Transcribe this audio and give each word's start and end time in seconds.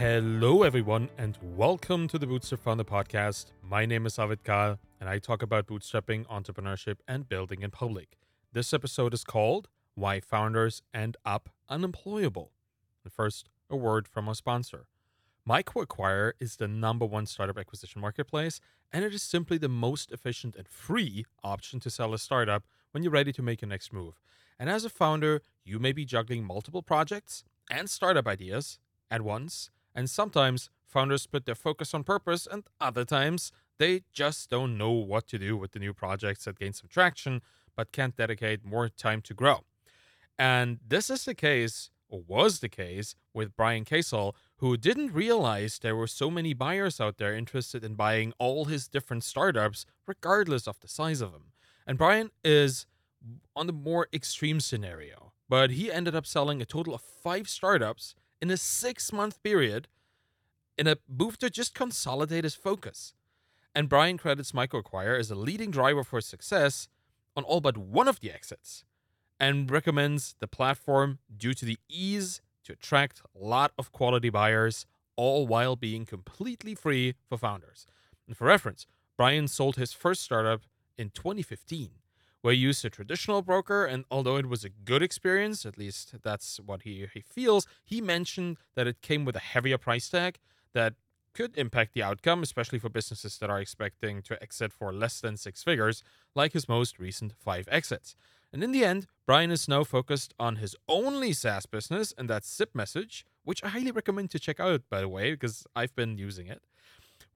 Hello, 0.00 0.62
everyone, 0.62 1.10
and 1.18 1.36
welcome 1.42 2.08
to 2.08 2.18
the 2.18 2.26
Bootstrap 2.26 2.62
Founder 2.62 2.84
Podcast. 2.84 3.52
My 3.62 3.84
name 3.84 4.06
is 4.06 4.18
Arvid 4.18 4.42
Kahl, 4.44 4.78
and 4.98 5.10
I 5.10 5.18
talk 5.18 5.42
about 5.42 5.66
bootstrapping, 5.66 6.24
entrepreneurship, 6.24 7.00
and 7.06 7.28
building 7.28 7.60
in 7.60 7.70
public. 7.70 8.16
This 8.50 8.72
episode 8.72 9.12
is 9.12 9.24
called 9.24 9.68
Why 9.94 10.20
Founders 10.20 10.80
End 10.94 11.18
Up 11.26 11.50
Unemployable. 11.68 12.50
And 13.04 13.12
first, 13.12 13.50
a 13.68 13.76
word 13.76 14.08
from 14.08 14.26
our 14.26 14.34
sponsor. 14.34 14.86
MicroAcquire 15.46 16.32
is 16.40 16.56
the 16.56 16.66
number 16.66 17.04
one 17.04 17.26
startup 17.26 17.58
acquisition 17.58 18.00
marketplace, 18.00 18.58
and 18.90 19.04
it 19.04 19.12
is 19.12 19.22
simply 19.22 19.58
the 19.58 19.68
most 19.68 20.12
efficient 20.12 20.56
and 20.56 20.66
free 20.66 21.26
option 21.44 21.78
to 21.78 21.90
sell 21.90 22.14
a 22.14 22.18
startup 22.18 22.64
when 22.92 23.02
you're 23.02 23.12
ready 23.12 23.34
to 23.34 23.42
make 23.42 23.60
your 23.60 23.68
next 23.68 23.92
move. 23.92 24.18
And 24.58 24.70
as 24.70 24.86
a 24.86 24.88
founder, 24.88 25.42
you 25.62 25.78
may 25.78 25.92
be 25.92 26.06
juggling 26.06 26.42
multiple 26.42 26.80
projects 26.80 27.44
and 27.70 27.90
startup 27.90 28.26
ideas 28.26 28.78
at 29.10 29.20
once, 29.20 29.68
and 29.94 30.08
sometimes 30.08 30.70
founders 30.86 31.26
put 31.26 31.46
their 31.46 31.54
focus 31.54 31.94
on 31.94 32.04
purpose, 32.04 32.46
and 32.50 32.64
other 32.80 33.04
times 33.04 33.52
they 33.78 34.02
just 34.12 34.50
don't 34.50 34.76
know 34.76 34.90
what 34.90 35.26
to 35.28 35.38
do 35.38 35.56
with 35.56 35.72
the 35.72 35.78
new 35.78 35.94
projects 35.94 36.44
that 36.44 36.58
gain 36.58 36.72
some 36.72 36.88
traction 36.88 37.40
but 37.76 37.92
can't 37.92 38.16
dedicate 38.16 38.64
more 38.64 38.88
time 38.88 39.22
to 39.22 39.32
grow. 39.32 39.60
And 40.38 40.80
this 40.86 41.08
is 41.08 41.24
the 41.24 41.34
case, 41.34 41.90
or 42.08 42.22
was 42.26 42.60
the 42.60 42.68
case, 42.68 43.14
with 43.32 43.56
Brian 43.56 43.84
Casel, 43.84 44.34
who 44.56 44.76
didn't 44.76 45.12
realize 45.12 45.78
there 45.78 45.96
were 45.96 46.06
so 46.06 46.30
many 46.30 46.52
buyers 46.52 47.00
out 47.00 47.18
there 47.18 47.34
interested 47.34 47.84
in 47.84 47.94
buying 47.94 48.32
all 48.38 48.66
his 48.66 48.88
different 48.88 49.24
startups, 49.24 49.86
regardless 50.06 50.66
of 50.66 50.80
the 50.80 50.88
size 50.88 51.20
of 51.20 51.32
them. 51.32 51.52
And 51.86 51.96
Brian 51.96 52.30
is 52.44 52.86
on 53.54 53.66
the 53.66 53.72
more 53.72 54.08
extreme 54.12 54.60
scenario, 54.60 55.32
but 55.48 55.70
he 55.70 55.90
ended 55.90 56.14
up 56.14 56.26
selling 56.26 56.60
a 56.60 56.66
total 56.66 56.94
of 56.94 57.00
five 57.00 57.48
startups 57.48 58.14
in 58.40 58.50
a 58.50 58.56
six 58.56 59.12
month 59.12 59.42
period 59.42 59.88
in 60.78 60.86
a 60.86 60.96
move 61.08 61.38
to 61.38 61.50
just 61.50 61.74
consolidate 61.74 62.44
his 62.44 62.54
focus. 62.54 63.14
And 63.74 63.88
Brian 63.88 64.18
credits 64.18 64.52
MicroAcquire 64.52 65.18
as 65.18 65.30
a 65.30 65.34
leading 65.34 65.70
driver 65.70 66.02
for 66.02 66.20
success 66.20 66.88
on 67.36 67.44
all 67.44 67.60
but 67.60 67.76
one 67.76 68.08
of 68.08 68.20
the 68.20 68.32
exits 68.32 68.84
and 69.38 69.70
recommends 69.70 70.34
the 70.40 70.48
platform 70.48 71.18
due 71.34 71.54
to 71.54 71.64
the 71.64 71.78
ease 71.88 72.40
to 72.64 72.72
attract 72.72 73.22
a 73.34 73.44
lot 73.44 73.72
of 73.78 73.92
quality 73.92 74.28
buyers, 74.28 74.86
all 75.16 75.46
while 75.46 75.76
being 75.76 76.04
completely 76.04 76.74
free 76.74 77.14
for 77.28 77.38
founders. 77.38 77.86
And 78.26 78.36
for 78.36 78.46
reference, 78.46 78.86
Brian 79.16 79.48
sold 79.48 79.76
his 79.76 79.92
first 79.92 80.22
startup 80.22 80.62
in 80.96 81.10
2015, 81.10 81.90
he 82.48 82.54
used 82.54 82.84
a 82.84 82.90
traditional 82.90 83.42
broker, 83.42 83.84
and 83.84 84.04
although 84.10 84.36
it 84.36 84.46
was 84.46 84.64
a 84.64 84.70
good 84.70 85.02
experience, 85.02 85.66
at 85.66 85.76
least 85.76 86.14
that's 86.22 86.58
what 86.64 86.82
he, 86.82 87.06
he 87.12 87.20
feels, 87.20 87.66
he 87.84 88.00
mentioned 88.00 88.56
that 88.74 88.86
it 88.86 89.02
came 89.02 89.24
with 89.26 89.36
a 89.36 89.40
heavier 89.40 89.76
price 89.76 90.08
tag 90.08 90.38
that 90.72 90.94
could 91.34 91.56
impact 91.56 91.94
the 91.94 92.02
outcome, 92.02 92.42
especially 92.42 92.78
for 92.78 92.88
businesses 92.88 93.38
that 93.38 93.50
are 93.50 93.60
expecting 93.60 94.22
to 94.22 94.42
exit 94.42 94.72
for 94.72 94.92
less 94.92 95.20
than 95.20 95.36
six 95.36 95.62
figures, 95.62 96.02
like 96.34 96.52
his 96.52 96.68
most 96.68 96.98
recent 96.98 97.32
five 97.32 97.68
exits. 97.70 98.16
And 98.52 98.64
in 98.64 98.72
the 98.72 98.84
end, 98.84 99.06
Brian 99.26 99.50
is 99.50 99.68
now 99.68 99.84
focused 99.84 100.34
on 100.40 100.56
his 100.56 100.74
only 100.88 101.32
SaaS 101.32 101.66
business, 101.66 102.12
and 102.18 102.28
that's 102.28 102.58
ZipMessage, 102.58 103.22
which 103.44 103.62
I 103.62 103.68
highly 103.68 103.92
recommend 103.92 104.30
to 104.30 104.40
check 104.40 104.58
out, 104.58 104.82
by 104.90 105.02
the 105.02 105.08
way, 105.08 105.32
because 105.32 105.66
I've 105.76 105.94
been 105.94 106.18
using 106.18 106.48
it, 106.48 106.62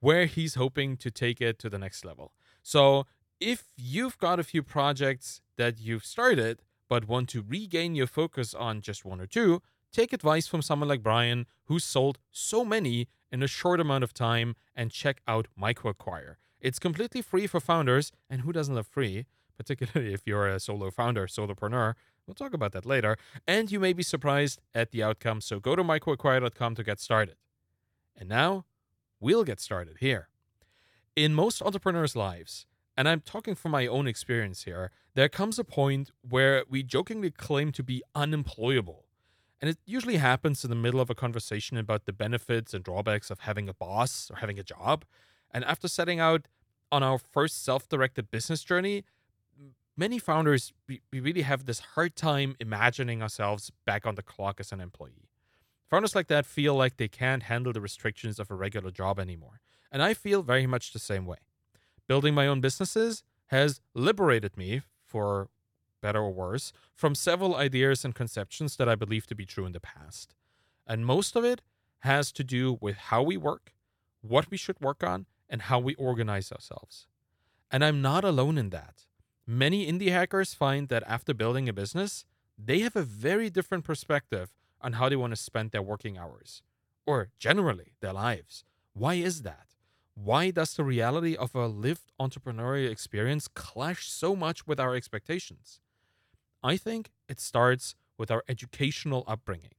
where 0.00 0.26
he's 0.26 0.56
hoping 0.56 0.96
to 0.96 1.10
take 1.10 1.40
it 1.40 1.58
to 1.60 1.70
the 1.70 1.78
next 1.78 2.04
level. 2.04 2.32
So 2.62 3.06
if 3.44 3.64
you've 3.76 4.16
got 4.16 4.40
a 4.40 4.44
few 4.44 4.62
projects 4.62 5.42
that 5.58 5.78
you've 5.78 6.04
started, 6.04 6.62
but 6.88 7.06
want 7.06 7.28
to 7.28 7.44
regain 7.46 7.94
your 7.94 8.06
focus 8.06 8.54
on 8.54 8.80
just 8.80 9.04
one 9.04 9.20
or 9.20 9.26
two, 9.26 9.60
take 9.92 10.14
advice 10.14 10.46
from 10.46 10.62
someone 10.62 10.88
like 10.88 11.02
Brian, 11.02 11.44
who 11.64 11.78
sold 11.78 12.18
so 12.30 12.64
many 12.64 13.06
in 13.30 13.42
a 13.42 13.46
short 13.46 13.80
amount 13.80 14.02
of 14.02 14.14
time, 14.14 14.56
and 14.74 14.90
check 14.90 15.20
out 15.28 15.46
MicroAcquire. 15.60 16.36
It's 16.58 16.78
completely 16.78 17.20
free 17.20 17.46
for 17.46 17.60
founders, 17.60 18.12
and 18.30 18.40
who 18.40 18.52
doesn't 18.52 18.74
love 18.74 18.86
free? 18.86 19.26
particularly 19.56 20.12
if 20.18 20.26
you're 20.26 20.48
a 20.48 20.58
solo 20.58 20.90
founder, 20.90 21.26
solopreneur. 21.26 21.94
We'll 22.26 22.34
talk 22.34 22.54
about 22.54 22.72
that 22.72 22.86
later. 22.86 23.16
And 23.46 23.70
you 23.70 23.78
may 23.78 23.92
be 23.92 24.02
surprised 24.02 24.60
at 24.74 24.90
the 24.90 25.02
outcome, 25.02 25.40
so 25.40 25.60
go 25.60 25.76
to 25.76 25.84
microacquire.com 25.84 26.74
to 26.74 26.82
get 26.82 26.98
started. 26.98 27.36
And 28.16 28.28
now, 28.28 28.64
we'll 29.20 29.44
get 29.44 29.60
started 29.60 29.98
here. 30.00 30.28
In 31.14 31.34
most 31.34 31.62
entrepreneurs' 31.62 32.16
lives, 32.16 32.66
and 32.96 33.08
I'm 33.08 33.20
talking 33.20 33.54
from 33.54 33.72
my 33.72 33.86
own 33.86 34.06
experience 34.06 34.64
here, 34.64 34.90
there 35.14 35.28
comes 35.28 35.58
a 35.58 35.64
point 35.64 36.10
where 36.28 36.64
we 36.68 36.82
jokingly 36.82 37.30
claim 37.30 37.72
to 37.72 37.82
be 37.82 38.02
unemployable. 38.14 39.04
And 39.60 39.70
it 39.70 39.78
usually 39.86 40.16
happens 40.16 40.62
in 40.64 40.70
the 40.70 40.76
middle 40.76 41.00
of 41.00 41.08
a 41.10 41.14
conversation 41.14 41.76
about 41.76 42.04
the 42.04 42.12
benefits 42.12 42.74
and 42.74 42.84
drawbacks 42.84 43.30
of 43.30 43.40
having 43.40 43.68
a 43.68 43.74
boss 43.74 44.30
or 44.30 44.36
having 44.36 44.58
a 44.58 44.62
job. 44.62 45.04
And 45.50 45.64
after 45.64 45.88
setting 45.88 46.20
out 46.20 46.48
on 46.92 47.02
our 47.02 47.18
first 47.18 47.64
self 47.64 47.88
directed 47.88 48.30
business 48.30 48.62
journey, 48.62 49.04
many 49.96 50.18
founders 50.18 50.72
we, 50.88 51.00
we 51.12 51.20
really 51.20 51.42
have 51.42 51.64
this 51.64 51.80
hard 51.80 52.16
time 52.16 52.56
imagining 52.60 53.22
ourselves 53.22 53.70
back 53.86 54.06
on 54.06 54.14
the 54.14 54.22
clock 54.22 54.60
as 54.60 54.72
an 54.72 54.80
employee 54.80 55.28
founders 55.88 56.14
like 56.14 56.26
that 56.28 56.46
feel 56.46 56.74
like 56.74 56.96
they 56.96 57.08
can't 57.08 57.44
handle 57.44 57.72
the 57.72 57.80
restrictions 57.80 58.38
of 58.38 58.50
a 58.50 58.54
regular 58.54 58.90
job 58.90 59.18
anymore 59.18 59.60
and 59.92 60.02
i 60.02 60.14
feel 60.14 60.42
very 60.42 60.66
much 60.66 60.92
the 60.92 60.98
same 60.98 61.26
way 61.26 61.38
building 62.06 62.34
my 62.34 62.46
own 62.46 62.60
businesses 62.60 63.22
has 63.46 63.80
liberated 63.94 64.56
me 64.56 64.82
for 65.06 65.48
better 66.00 66.20
or 66.20 66.30
worse 66.32 66.72
from 66.94 67.14
several 67.14 67.56
ideas 67.56 68.04
and 68.04 68.14
conceptions 68.14 68.76
that 68.76 68.88
i 68.88 68.94
believe 68.94 69.26
to 69.26 69.34
be 69.34 69.46
true 69.46 69.64
in 69.64 69.72
the 69.72 69.80
past 69.80 70.34
and 70.86 71.06
most 71.06 71.34
of 71.36 71.44
it 71.44 71.62
has 72.00 72.30
to 72.32 72.44
do 72.44 72.76
with 72.80 72.96
how 72.96 73.22
we 73.22 73.36
work 73.36 73.72
what 74.20 74.50
we 74.50 74.56
should 74.56 74.80
work 74.80 75.02
on 75.02 75.26
and 75.48 75.62
how 75.62 75.78
we 75.78 75.94
organize 75.94 76.52
ourselves 76.52 77.06
and 77.70 77.84
i'm 77.84 78.02
not 78.02 78.24
alone 78.24 78.58
in 78.58 78.70
that 78.70 79.06
Many 79.46 79.86
indie 79.86 80.10
hackers 80.10 80.54
find 80.54 80.88
that 80.88 81.02
after 81.06 81.34
building 81.34 81.68
a 81.68 81.72
business, 81.74 82.24
they 82.56 82.78
have 82.78 82.96
a 82.96 83.02
very 83.02 83.50
different 83.50 83.84
perspective 83.84 84.54
on 84.80 84.94
how 84.94 85.10
they 85.10 85.16
want 85.16 85.32
to 85.32 85.36
spend 85.36 85.70
their 85.70 85.82
working 85.82 86.16
hours, 86.16 86.62
or 87.04 87.28
generally 87.38 87.92
their 88.00 88.14
lives. 88.14 88.64
Why 88.94 89.14
is 89.14 89.42
that? 89.42 89.73
Why 90.14 90.50
does 90.50 90.74
the 90.74 90.84
reality 90.84 91.36
of 91.36 91.54
a 91.54 91.66
lived 91.66 92.12
entrepreneurial 92.20 92.90
experience 92.90 93.48
clash 93.48 94.08
so 94.08 94.34
much 94.36 94.66
with 94.66 94.80
our 94.80 94.94
expectations? 94.94 95.80
I 96.62 96.76
think 96.76 97.10
it 97.28 97.40
starts 97.40 97.94
with 98.16 98.30
our 98.30 98.44
educational 98.48 99.24
upbringing. 99.26 99.74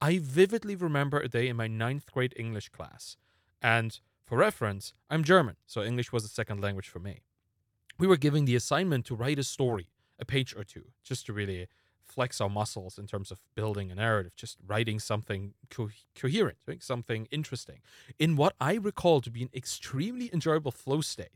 I 0.00 0.18
vividly 0.18 0.76
remember 0.76 1.20
a 1.20 1.28
day 1.28 1.48
in 1.48 1.56
my 1.56 1.68
ninth 1.68 2.10
grade 2.10 2.34
English 2.36 2.70
class, 2.70 3.16
and 3.62 4.00
for 4.24 4.38
reference, 4.38 4.92
I'm 5.08 5.24
German, 5.24 5.56
so 5.66 5.82
English 5.82 6.12
was 6.12 6.24
a 6.24 6.28
second 6.28 6.60
language 6.60 6.88
for 6.88 6.98
me 6.98 7.20
we 7.98 8.06
were 8.06 8.16
given 8.16 8.44
the 8.44 8.56
assignment 8.56 9.06
to 9.06 9.14
write 9.14 9.38
a 9.38 9.44
story, 9.44 9.88
a 10.18 10.24
page 10.24 10.54
or 10.54 10.64
two, 10.64 10.86
just 11.02 11.26
to 11.26 11.32
really 11.32 11.66
flex 12.06 12.40
our 12.40 12.48
muscles 12.48 12.98
in 12.98 13.06
terms 13.06 13.30
of 13.30 13.40
building 13.54 13.90
a 13.90 13.94
narrative, 13.94 14.34
just 14.36 14.56
writing 14.66 14.98
something 14.98 15.54
co- 15.70 15.90
coherent, 16.14 16.58
doing 16.64 16.80
something 16.80 17.26
interesting. 17.30 17.80
In 18.18 18.36
what 18.36 18.54
I 18.60 18.74
recall 18.74 19.20
to 19.20 19.30
be 19.30 19.42
an 19.42 19.50
extremely 19.54 20.30
enjoyable 20.32 20.72
flow 20.72 21.00
state, 21.00 21.30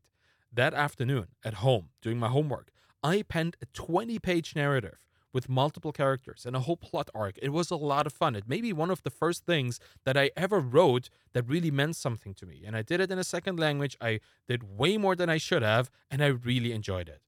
that 0.53 0.75
afternoon 0.75 1.29
at 1.45 1.55
home 1.55 1.91
doing 2.03 2.19
my 2.19 2.29
homework, 2.29 2.71
I 3.03 3.23
penned 3.23 3.57
a 3.63 3.67
20 3.67 4.19
page 4.19 4.55
narrative 4.55 4.99
with 5.33 5.49
multiple 5.49 5.93
characters 5.93 6.45
and 6.45 6.57
a 6.57 6.61
whole 6.61 6.77
plot 6.77 7.09
arc. 7.15 7.39
It 7.41 7.51
was 7.51 7.71
a 7.71 7.77
lot 7.77 8.07
of 8.07 8.13
fun. 8.13 8.35
It 8.35 8.49
may 8.49 8.61
be 8.61 8.73
one 8.73 8.91
of 8.91 9.03
the 9.03 9.11
first 9.11 9.47
things 9.47 9.79
that 10.05 10.17
I 10.17 10.31
ever 10.37 10.59
wrote 10.59 11.09
that 11.33 11.49
really 11.49 11.71
meant 11.71 11.97
something 11.97 12.35
to 12.35 12.47
me. 12.47 12.63
And 12.67 12.77
I 12.77 12.83
did 12.83 13.01
it 13.01 13.11
in 13.11 13.19
a 13.19 13.25
second 13.25 13.59
language. 13.59 13.97
I 14.01 14.21
did 14.49 14.77
way 14.77 14.97
more 14.97 15.15
than 15.15 15.29
I 15.29 15.39
should 15.39 15.63
have, 15.63 15.91
and 16.11 16.23
I 16.23 16.29
really 16.29 16.73
enjoyed 16.73 17.09
it. 17.09 17.21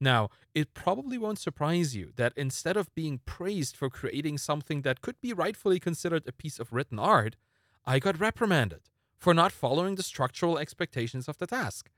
Now, 0.00 0.28
it 0.54 0.74
probably 0.74 1.16
won't 1.16 1.38
surprise 1.38 1.96
you 1.96 2.12
that 2.16 2.34
instead 2.36 2.76
of 2.76 2.94
being 2.94 3.20
praised 3.24 3.76
for 3.76 3.88
creating 3.88 4.38
something 4.38 4.82
that 4.82 5.00
could 5.00 5.20
be 5.20 5.32
rightfully 5.32 5.80
considered 5.80 6.24
a 6.26 6.32
piece 6.32 6.58
of 6.58 6.72
written 6.72 6.98
art, 6.98 7.36
I 7.84 7.98
got 7.98 8.20
reprimanded 8.20 8.80
for 9.16 9.32
not 9.32 9.52
following 9.52 9.94
the 9.94 10.02
structural 10.02 10.58
expectations 10.58 11.28
of 11.28 11.38
the 11.38 11.46
task. 11.46 11.90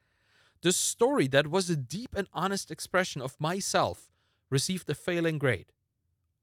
The 0.63 0.73
story 0.73 1.27
that 1.29 1.49
was 1.49 1.69
a 1.69 1.77
deep 1.77 2.15
and 2.17 2.29
honest 2.33 2.71
expression 2.71 3.21
of 3.21 3.41
myself 3.41 4.11
received 4.51 4.89
a 4.91 4.95
failing 4.95 5.39
grade. 5.39 5.73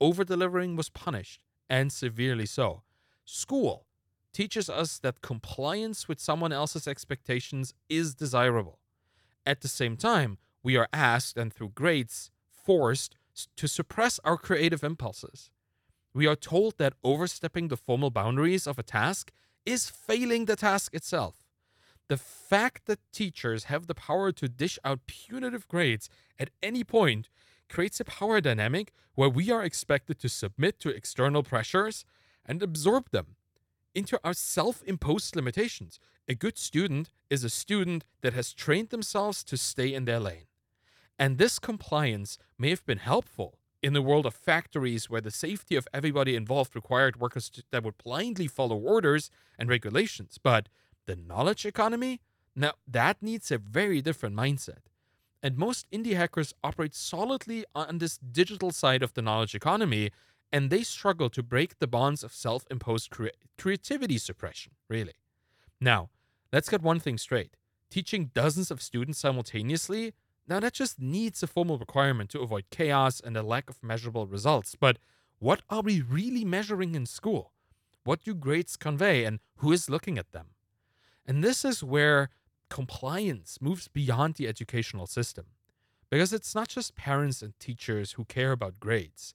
Over 0.02 0.24
delivering 0.24 0.76
was 0.76 0.90
punished, 0.90 1.42
and 1.70 1.92
severely 1.92 2.46
so. 2.46 2.84
School 3.24 3.86
teaches 4.34 4.70
us 4.70 5.00
that 5.00 5.22
compliance 5.22 6.08
with 6.08 6.20
someone 6.20 6.52
else's 6.52 6.88
expectations 6.88 7.74
is 7.90 8.14
desirable. 8.14 8.80
At 9.46 9.62
the 9.62 9.68
same 9.68 9.96
time, 9.96 10.38
we 10.66 10.76
are 10.78 10.90
asked, 10.92 11.38
and 11.38 11.54
through 11.54 11.70
grades, 11.76 12.32
forced 12.50 13.16
to 13.56 13.68
suppress 13.68 14.20
our 14.24 14.38
creative 14.38 14.84
impulses. 14.84 15.52
We 16.14 16.28
are 16.28 16.36
told 16.36 16.78
that 16.80 16.96
overstepping 17.04 17.68
the 17.68 17.78
formal 17.78 18.10
boundaries 18.10 18.68
of 18.68 18.80
a 18.80 18.84
task 18.84 19.32
is 19.66 19.90
failing 19.90 20.46
the 20.46 20.56
task 20.56 20.94
itself. 20.96 21.36
The 22.08 22.18
fact 22.18 22.86
that 22.88 23.00
teachers 23.12 23.66
have 23.66 23.88
the 23.88 23.96
power 23.96 24.32
to 24.34 24.48
dish 24.50 24.80
out 24.84 25.06
punitive 25.08 25.68
grades 25.68 26.10
at 26.40 26.50
any 26.64 26.84
point 26.84 27.30
creates 27.70 28.00
a 28.00 28.06
power 28.06 28.42
dynamic 28.42 28.92
where 29.16 29.30
we 29.30 29.52
are 29.52 29.64
expected 29.64 30.20
to 30.20 30.30
submit 30.30 30.80
to 30.80 30.90
external 30.90 31.44
pressures 31.44 32.06
and 32.46 32.64
absorb 32.64 33.12
them. 33.12 33.36
into 33.96 34.20
our 34.24 34.34
self 34.34 34.84
imposed 34.84 35.36
limitations. 35.36 36.00
A 36.28 36.36
good 36.36 36.58
student 36.58 37.12
is 37.30 37.44
a 37.46 37.50
student 37.50 38.04
that 38.22 38.34
has 38.34 38.54
trained 38.54 38.90
themselves 38.90 39.44
to 39.46 39.58
stay 39.58 39.94
in 39.94 40.06
their 40.06 40.20
lane. 40.20 40.48
And 41.18 41.38
this 41.38 41.60
compliance 41.60 42.38
may 42.58 42.70
have 42.70 42.86
been 42.86 42.98
helpful 42.98 43.58
in 43.82 43.94
the 43.94 44.02
world 44.02 44.26
of 44.26 44.34
factories 44.34 45.10
where 45.10 45.22
the 45.22 45.32
safety 45.32 45.76
of 45.76 45.88
everybody 45.94 46.36
involved 46.36 46.76
required 46.76 47.20
workers 47.20 47.50
to, 47.52 47.64
that 47.72 47.84
would 47.84 47.98
blindly 47.98 48.48
follow 48.48 48.76
orders 48.76 49.30
and 49.60 49.70
regulations. 49.70 50.40
But 50.42 50.70
the 51.06 51.16
knowledge 51.16 51.66
economy, 51.66 52.22
now 52.56 52.74
that 52.88 53.22
needs 53.22 53.52
a 53.52 53.58
very 53.58 54.02
different 54.02 54.36
mindset. 54.36 54.80
And 55.44 55.58
most 55.58 55.86
indie 55.92 56.16
hackers 56.16 56.54
operate 56.64 56.96
solidly 56.96 57.66
on 57.76 58.00
this 58.00 58.18
digital 58.18 58.72
side 58.72 59.04
of 59.04 59.14
the 59.14 59.22
knowledge 59.22 59.54
economy, 59.54 60.10
and 60.52 60.72
they 60.72 60.82
struggle 60.82 61.30
to 61.30 61.44
break 61.44 61.78
the 61.78 61.88
bonds 61.88 62.24
of 62.24 62.34
self 62.34 62.66
imposed 62.72 63.12
cre- 63.12 63.28
creativity 63.58 64.18
suppression, 64.18 64.74
really. 64.90 65.14
Now, 65.80 66.10
let's 66.52 66.70
get 66.70 66.82
one 66.82 67.00
thing 67.00 67.18
straight 67.18 67.56
teaching 67.92 68.32
dozens 68.34 68.72
of 68.72 68.82
students 68.82 69.20
simultaneously, 69.20 70.14
now 70.48 70.60
that 70.60 70.74
just 70.74 71.00
needs 71.00 71.42
a 71.42 71.48
formal 71.48 71.78
requirement 71.78 72.30
to 72.32 72.42
avoid 72.42 72.66
chaos 72.70 73.20
and 73.20 73.36
a 73.36 73.44
lack 73.44 73.70
of 73.70 73.82
measurable 73.82 74.28
results. 74.28 74.76
But 74.80 74.98
what 75.40 75.62
are 75.70 75.82
we 75.82 76.02
really 76.02 76.46
measuring 76.46 76.96
in 76.96 77.06
school? 77.06 77.52
What 78.04 78.24
do 78.24 78.36
grades 78.36 78.78
convey, 78.78 79.26
and 79.26 79.40
who 79.58 79.72
is 79.72 79.90
looking 79.90 80.18
at 80.18 80.32
them? 80.32 80.50
And 81.26 81.44
this 81.44 81.66
is 81.66 81.84
where 81.84 82.30
compliance 82.70 83.58
moves 83.60 83.88
beyond 83.88 84.36
the 84.36 84.48
educational 84.48 85.08
system. 85.08 85.46
Because 86.12 86.32
it's 86.32 86.54
not 86.54 86.68
just 86.68 86.96
parents 86.96 87.42
and 87.42 87.60
teachers 87.60 88.14
who 88.14 88.26
care 88.26 88.52
about 88.52 88.80
grades. 88.80 89.34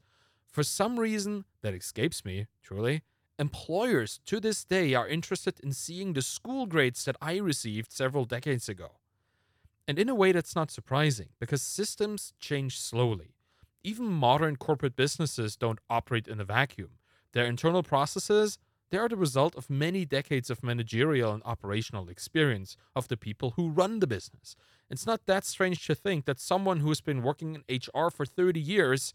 For 0.48 0.62
some 0.62 0.98
reason 0.98 1.44
that 1.62 1.74
escapes 1.74 2.24
me, 2.24 2.46
truly, 2.62 3.02
employers 3.38 4.20
to 4.26 4.38
this 4.38 4.64
day 4.64 4.94
are 4.94 5.08
interested 5.08 5.58
in 5.60 5.72
seeing 5.72 6.12
the 6.12 6.22
school 6.22 6.66
grades 6.66 7.04
that 7.04 7.16
I 7.20 7.38
received 7.38 7.92
several 7.92 8.24
decades 8.24 8.68
ago. 8.68 8.99
And 9.90 9.98
in 9.98 10.08
a 10.08 10.14
way, 10.14 10.30
that's 10.30 10.54
not 10.54 10.70
surprising 10.70 11.30
because 11.40 11.62
systems 11.62 12.32
change 12.38 12.78
slowly. 12.78 13.34
Even 13.82 14.06
modern 14.06 14.54
corporate 14.54 14.94
businesses 14.94 15.56
don't 15.56 15.80
operate 15.90 16.28
in 16.28 16.38
a 16.38 16.44
vacuum. 16.44 16.90
Their 17.32 17.46
internal 17.46 17.82
processes, 17.82 18.56
they 18.90 18.98
are 18.98 19.08
the 19.08 19.16
result 19.16 19.56
of 19.56 19.68
many 19.68 20.04
decades 20.04 20.48
of 20.48 20.62
managerial 20.62 21.32
and 21.32 21.42
operational 21.44 22.08
experience 22.08 22.76
of 22.94 23.08
the 23.08 23.16
people 23.16 23.54
who 23.56 23.68
run 23.68 23.98
the 23.98 24.06
business. 24.06 24.54
It's 24.88 25.06
not 25.06 25.26
that 25.26 25.44
strange 25.44 25.84
to 25.88 25.96
think 25.96 26.24
that 26.24 26.38
someone 26.38 26.78
who's 26.78 27.00
been 27.00 27.24
working 27.24 27.56
in 27.56 27.76
HR 27.76 28.10
for 28.10 28.24
30 28.24 28.60
years 28.60 29.12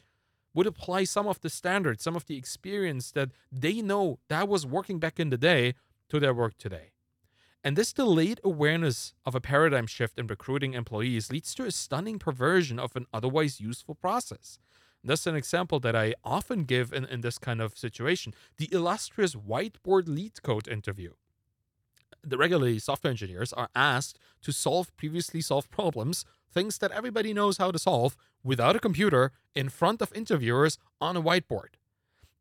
would 0.53 0.67
apply 0.67 1.05
some 1.05 1.25
of 1.25 1.39
the 1.39 1.49
standards, 1.49 2.03
some 2.03 2.17
of 2.17 2.25
the 2.25 2.35
experience 2.35 3.11
that 3.11 3.29
they 3.49 3.81
know 3.81 4.19
that 4.27 4.49
was 4.49 4.65
working 4.65 4.99
back 4.99 5.21
in 5.21 5.29
the 5.29 5.37
day 5.37 5.73
to 6.09 6.19
their 6.19 6.33
work 6.33 6.57
today. 6.57 6.94
And 7.65 7.75
this 7.75 7.93
delayed 7.93 8.39
awareness 8.43 9.15
of 9.25 9.33
a 9.33 9.41
paradigm 9.41 9.87
shift 9.87 10.19
in 10.19 10.27
recruiting 10.27 10.75
employees 10.75 11.31
leads 11.31 11.55
to 11.55 11.65
a 11.65 11.71
stunning 11.71 12.19
perversion 12.19 12.77
of 12.77 12.95
an 12.95 13.07
otherwise 13.11 13.59
useful 13.59 13.95
process. 13.95 14.59
That's 15.03 15.25
an 15.25 15.35
example 15.35 15.79
that 15.79 15.95
I 15.95 16.13
often 16.23 16.65
give 16.65 16.93
in, 16.93 17.05
in 17.05 17.21
this 17.21 17.39
kind 17.39 17.61
of 17.61 17.75
situation 17.75 18.35
the 18.57 18.69
illustrious 18.71 19.33
whiteboard 19.33 20.03
LeetCode 20.03 20.67
interview. 20.67 21.13
The 22.23 22.37
regularly 22.37 22.77
software 22.77 23.09
engineers 23.09 23.51
are 23.51 23.69
asked 23.75 24.19
to 24.43 24.51
solve 24.51 24.95
previously 24.95 25.41
solved 25.41 25.71
problems, 25.71 26.23
things 26.53 26.77
that 26.77 26.91
everybody 26.91 27.33
knows 27.33 27.57
how 27.57 27.71
to 27.71 27.79
solve, 27.79 28.15
without 28.43 28.75
a 28.75 28.79
computer 28.79 29.31
in 29.55 29.69
front 29.69 30.03
of 30.03 30.13
interviewers 30.13 30.77
on 31.01 31.17
a 31.17 31.21
whiteboard. 31.21 31.77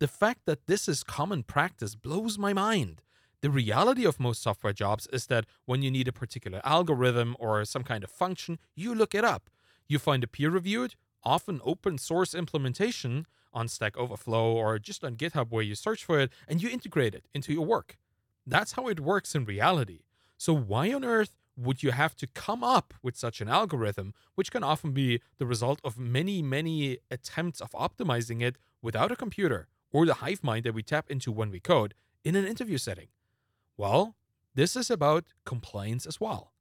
The 0.00 0.08
fact 0.08 0.40
that 0.44 0.66
this 0.66 0.86
is 0.86 1.02
common 1.02 1.44
practice 1.44 1.94
blows 1.94 2.38
my 2.38 2.52
mind. 2.52 3.00
The 3.44 3.50
reality 3.50 4.06
of 4.06 4.18
most 4.18 4.42
software 4.42 4.72
jobs 4.72 5.06
is 5.12 5.26
that 5.26 5.44
when 5.66 5.82
you 5.82 5.90
need 5.90 6.08
a 6.08 6.12
particular 6.12 6.62
algorithm 6.64 7.36
or 7.38 7.62
some 7.66 7.82
kind 7.84 8.02
of 8.02 8.10
function, 8.10 8.58
you 8.74 8.94
look 8.94 9.14
it 9.14 9.22
up. 9.22 9.50
You 9.86 9.98
find 9.98 10.24
a 10.24 10.26
peer 10.26 10.48
reviewed, 10.48 10.94
often 11.22 11.60
open 11.62 11.98
source 11.98 12.34
implementation 12.34 13.26
on 13.52 13.68
Stack 13.68 13.98
Overflow 13.98 14.54
or 14.54 14.78
just 14.78 15.04
on 15.04 15.16
GitHub 15.16 15.50
where 15.50 15.62
you 15.62 15.74
search 15.74 16.06
for 16.06 16.18
it 16.20 16.32
and 16.48 16.62
you 16.62 16.70
integrate 16.70 17.14
it 17.14 17.26
into 17.34 17.52
your 17.52 17.66
work. 17.66 17.98
That's 18.46 18.72
how 18.72 18.88
it 18.88 18.98
works 18.98 19.34
in 19.34 19.44
reality. 19.44 20.04
So, 20.38 20.54
why 20.54 20.90
on 20.94 21.04
earth 21.04 21.36
would 21.54 21.82
you 21.82 21.90
have 21.90 22.16
to 22.16 22.26
come 22.26 22.64
up 22.64 22.94
with 23.02 23.14
such 23.14 23.42
an 23.42 23.50
algorithm, 23.50 24.14
which 24.36 24.50
can 24.50 24.64
often 24.64 24.92
be 24.92 25.20
the 25.36 25.44
result 25.44 25.80
of 25.84 25.98
many, 25.98 26.40
many 26.40 26.96
attempts 27.10 27.60
of 27.60 27.72
optimizing 27.72 28.40
it 28.40 28.56
without 28.80 29.12
a 29.12 29.16
computer 29.16 29.68
or 29.92 30.06
the 30.06 30.20
hive 30.24 30.42
mind 30.42 30.64
that 30.64 30.72
we 30.72 30.82
tap 30.82 31.10
into 31.10 31.30
when 31.30 31.50
we 31.50 31.60
code 31.60 31.92
in 32.24 32.36
an 32.36 32.46
interview 32.46 32.78
setting? 32.78 33.08
Well, 33.76 34.16
this 34.54 34.76
is 34.76 34.90
about 34.90 35.24
compliance 35.44 36.06
as 36.06 36.20
well. 36.20 36.52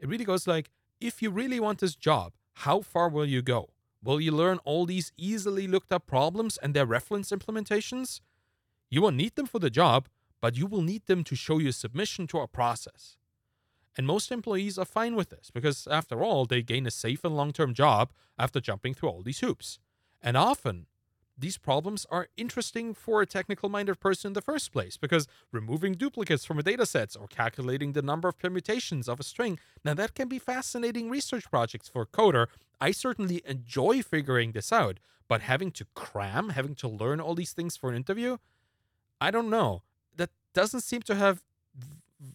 It 0.00 0.08
really 0.08 0.24
goes 0.24 0.46
like 0.46 0.70
if 1.00 1.22
you 1.22 1.30
really 1.30 1.60
want 1.60 1.78
this 1.78 1.94
job, 1.94 2.32
how 2.54 2.80
far 2.80 3.08
will 3.08 3.26
you 3.26 3.42
go? 3.42 3.70
Will 4.02 4.20
you 4.20 4.32
learn 4.32 4.58
all 4.64 4.86
these 4.86 5.12
easily 5.16 5.66
looked 5.66 5.92
up 5.92 6.06
problems 6.06 6.56
and 6.56 6.74
their 6.74 6.86
reference 6.86 7.30
implementations? 7.30 8.20
You 8.90 9.02
won't 9.02 9.16
need 9.16 9.36
them 9.36 9.46
for 9.46 9.58
the 9.58 9.70
job, 9.70 10.08
but 10.40 10.56
you 10.56 10.66
will 10.66 10.82
need 10.82 11.06
them 11.06 11.24
to 11.24 11.36
show 11.36 11.58
your 11.58 11.72
submission 11.72 12.26
to 12.28 12.38
our 12.38 12.46
process. 12.46 13.16
And 13.96 14.06
most 14.06 14.30
employees 14.30 14.78
are 14.78 14.84
fine 14.84 15.16
with 15.16 15.30
this 15.30 15.50
because, 15.52 15.88
after 15.90 16.22
all, 16.22 16.46
they 16.46 16.62
gain 16.62 16.86
a 16.86 16.90
safe 16.90 17.24
and 17.24 17.36
long 17.36 17.52
term 17.52 17.74
job 17.74 18.12
after 18.38 18.60
jumping 18.60 18.94
through 18.94 19.08
all 19.08 19.22
these 19.22 19.40
hoops. 19.40 19.80
And 20.22 20.36
often, 20.36 20.86
these 21.38 21.56
problems 21.56 22.04
are 22.10 22.28
interesting 22.36 22.94
for 22.94 23.22
a 23.22 23.26
technical 23.26 23.68
minded 23.68 24.00
person 24.00 24.30
in 24.30 24.32
the 24.32 24.42
first 24.42 24.72
place 24.72 24.96
because 24.96 25.28
removing 25.52 25.92
duplicates 25.92 26.44
from 26.44 26.58
a 26.58 26.62
datasets 26.62 27.18
or 27.18 27.28
calculating 27.28 27.92
the 27.92 28.02
number 28.02 28.28
of 28.28 28.38
permutations 28.38 29.08
of 29.08 29.20
a 29.20 29.22
string, 29.22 29.58
now 29.84 29.94
that 29.94 30.14
can 30.14 30.28
be 30.28 30.40
fascinating 30.40 31.08
research 31.08 31.48
projects 31.48 31.88
for 31.88 32.02
a 32.02 32.06
coder. 32.06 32.48
I 32.80 32.90
certainly 32.90 33.40
enjoy 33.46 34.02
figuring 34.02 34.52
this 34.52 34.72
out, 34.72 34.98
but 35.28 35.42
having 35.42 35.70
to 35.72 35.86
cram, 35.94 36.50
having 36.50 36.74
to 36.76 36.88
learn 36.88 37.20
all 37.20 37.34
these 37.34 37.52
things 37.52 37.76
for 37.76 37.88
an 37.88 37.96
interview, 37.96 38.38
I 39.20 39.30
don't 39.30 39.50
know. 39.50 39.82
That 40.16 40.30
doesn't 40.54 40.80
seem 40.80 41.02
to 41.02 41.14
have 41.14 41.42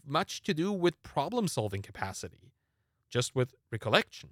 much 0.06 0.44
to 0.44 0.54
do 0.54 0.72
with 0.72 1.02
problem 1.04 1.50
solving 1.50 1.82
capacity, 1.82 2.54
just 3.10 3.36
with 3.36 3.54
recollection. 3.70 4.30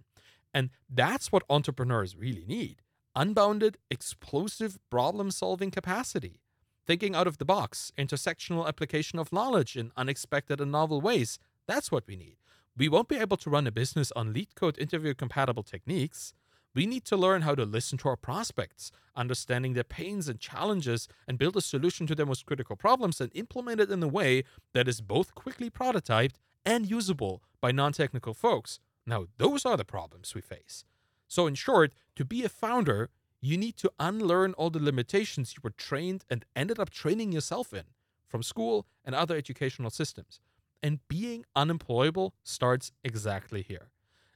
And 0.54 0.70
that's 0.90 1.32
what 1.32 1.44
entrepreneurs 1.50 2.16
really 2.16 2.46
need 2.46 2.82
unbounded, 3.16 3.78
explosive 3.90 4.78
problem 4.90 5.32
solving 5.32 5.72
capacity, 5.72 6.42
thinking 6.86 7.16
out 7.16 7.28
of 7.28 7.38
the 7.38 7.46
box, 7.46 7.92
intersectional 7.98 8.68
application 8.68 9.20
of 9.20 9.34
knowledge 9.34 9.76
in 9.76 9.92
unexpected 9.98 10.62
and 10.62 10.72
novel 10.72 11.02
ways. 11.02 11.40
That's 11.68 11.92
what 11.92 12.08
we 12.08 12.16
need. 12.16 12.38
We 12.78 12.90
won't 12.90 13.10
be 13.10 13.18
able 13.18 13.38
to 13.38 13.50
run 13.50 13.68
a 13.68 13.72
business 13.72 14.12
on 14.16 14.34
LeetCode 14.34 14.80
interview 14.80 15.14
compatible 15.14 15.64
techniques. 15.64 16.34
We 16.74 16.86
need 16.86 17.04
to 17.06 17.18
learn 17.18 17.42
how 17.42 17.54
to 17.56 17.66
listen 17.66 17.98
to 18.00 18.10
our 18.10 18.16
prospects, 18.16 18.92
understanding 19.14 19.74
their 19.74 19.84
pains 19.84 20.30
and 20.30 20.40
challenges, 20.40 21.10
and 21.28 21.38
build 21.38 21.58
a 21.58 21.62
solution 21.62 22.08
to 22.08 22.16
their 22.16 22.26
most 22.26 22.46
critical 22.46 22.78
problems 22.78 23.20
and 23.20 23.30
implement 23.36 23.82
it 23.82 23.92
in 23.92 24.02
a 24.02 24.08
way 24.08 24.44
that 24.74 24.88
is 24.88 25.02
both 25.02 25.36
quickly 25.36 25.70
prototyped 25.70 26.36
and 26.66 26.90
usable 26.90 27.44
by 27.60 27.72
non 27.72 27.92
technical 27.92 28.34
folks. 28.34 28.80
Now, 29.06 29.26
those 29.38 29.66
are 29.66 29.76
the 29.76 29.84
problems 29.84 30.34
we 30.34 30.42
face. 30.42 30.86
So, 31.32 31.48
in 31.48 31.56
short, 31.56 31.94
to 32.18 32.26
be 32.26 32.44
a 32.44 32.50
founder, 32.50 33.10
you 33.40 33.58
need 33.58 33.78
to 33.78 33.92
unlearn 33.98 34.52
all 34.56 34.70
the 34.70 34.84
limitations 34.84 35.54
you 35.56 35.62
were 35.64 35.70
trained 35.70 36.26
and 36.30 36.44
ended 36.58 36.78
up 36.78 36.90
training 36.90 37.32
yourself 37.32 37.74
in 37.74 37.86
from 38.28 38.44
school 38.44 38.86
and 39.06 39.16
other 39.16 39.38
educational 39.38 39.92
systems. 39.92 40.42
And 40.84 41.00
being 41.08 41.46
unemployable 41.56 42.34
starts 42.44 42.92
exactly 43.02 43.62
here. 43.62 43.92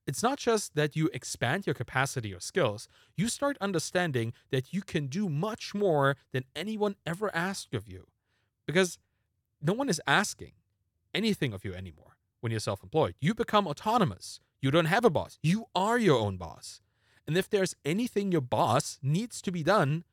It's 0.07 0.23
not 0.23 0.37
just 0.37 0.75
that 0.75 0.95
you 0.95 1.09
expand 1.13 1.67
your 1.67 1.73
capacity 1.73 2.33
or 2.33 2.39
skills, 2.39 2.87
you 3.17 3.27
start 3.27 3.57
understanding 3.59 4.31
that 4.51 4.71
you 4.71 4.81
can 4.81 5.07
do 5.07 5.27
much 5.27 5.75
more 5.75 6.15
than 6.31 6.45
anyone 6.55 6.95
ever 7.05 7.29
asked 7.35 7.73
of 7.73 7.89
you. 7.89 8.07
Because 8.65 8.99
no 9.61 9.73
one 9.73 9.89
is 9.89 9.99
asking 10.07 10.53
anything 11.13 11.51
of 11.51 11.65
you 11.65 11.73
anymore 11.73 12.15
when 12.39 12.51
you're 12.51 12.61
self 12.61 12.83
employed. 12.83 13.15
You 13.19 13.33
become 13.33 13.67
autonomous. 13.67 14.39
You 14.61 14.71
don't 14.71 14.85
have 14.85 15.03
a 15.03 15.09
boss, 15.09 15.37
you 15.43 15.65
are 15.75 15.99
your 15.99 16.17
own 16.17 16.37
boss. 16.37 16.79
And 17.27 17.37
if 17.37 17.49
there's 17.49 17.75
anything 17.83 18.31
your 18.31 18.41
boss 18.41 18.99
needs 19.01 19.41
to 19.41 19.51
be 19.51 19.63
done, 19.63 20.03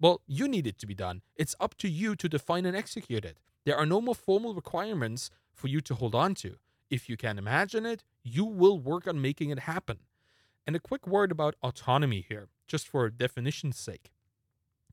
well, 0.00 0.20
you 0.26 0.48
need 0.48 0.66
it 0.66 0.78
to 0.78 0.86
be 0.86 0.94
done. 0.94 1.22
It's 1.36 1.56
up 1.60 1.76
to 1.78 1.88
you 1.88 2.16
to 2.16 2.28
define 2.28 2.66
and 2.66 2.76
execute 2.76 3.24
it. 3.24 3.38
There 3.64 3.76
are 3.76 3.86
no 3.86 4.00
more 4.00 4.14
formal 4.14 4.54
requirements 4.54 5.30
for 5.52 5.68
you 5.68 5.80
to 5.82 5.94
hold 5.94 6.14
on 6.14 6.34
to. 6.36 6.56
If 6.90 7.08
you 7.08 7.16
can 7.16 7.38
imagine 7.38 7.84
it, 7.84 8.02
you 8.22 8.44
will 8.44 8.78
work 8.78 9.06
on 9.06 9.20
making 9.20 9.50
it 9.50 9.60
happen. 9.60 9.98
And 10.66 10.76
a 10.76 10.80
quick 10.80 11.06
word 11.06 11.32
about 11.32 11.56
autonomy 11.62 12.24
here, 12.26 12.48
just 12.66 12.88
for 12.88 13.08
definition's 13.10 13.78
sake. 13.78 14.10